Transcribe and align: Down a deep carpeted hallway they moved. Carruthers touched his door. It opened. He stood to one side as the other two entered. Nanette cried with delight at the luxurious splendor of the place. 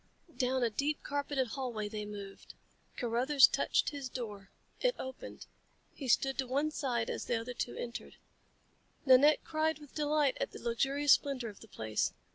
Down 0.35 0.63
a 0.63 0.71
deep 0.71 1.03
carpeted 1.03 1.49
hallway 1.49 1.87
they 1.87 2.05
moved. 2.07 2.55
Carruthers 2.97 3.45
touched 3.45 3.89
his 3.91 4.09
door. 4.09 4.49
It 4.79 4.95
opened. 4.97 5.45
He 5.93 6.07
stood 6.07 6.39
to 6.39 6.47
one 6.47 6.71
side 6.71 7.07
as 7.07 7.25
the 7.25 7.39
other 7.39 7.53
two 7.53 7.75
entered. 7.75 8.15
Nanette 9.05 9.43
cried 9.43 9.77
with 9.77 9.93
delight 9.93 10.37
at 10.41 10.53
the 10.53 10.59
luxurious 10.59 11.13
splendor 11.13 11.49
of 11.49 11.59
the 11.59 11.67
place. 11.67 12.13